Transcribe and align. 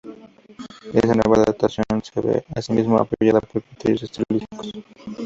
Esta 0.95 1.13
nueva 1.13 1.43
datación 1.45 1.85
se 2.01 2.21
ve, 2.21 2.43
asimismo, 2.55 2.97
apoyada 2.97 3.39
por 3.39 3.61
criterios 3.61 4.01
estilísticos. 4.01 4.73